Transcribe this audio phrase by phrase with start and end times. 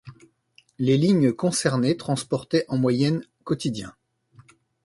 [0.79, 3.93] Les lignes concernées transportaient en moyenne quotidiens.